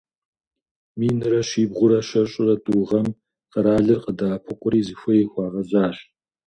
Минрэ 0.99 1.39
щибгъурэ 1.49 1.99
щэщӏрэ 2.07 2.55
тӏу 2.63 2.81
гъэм 2.87 3.07
къэралыр 3.51 3.99
къадэӏэпыкъури, 4.03 4.81
зыхуей 4.87 5.23
хуагъэзащ. 5.31 5.97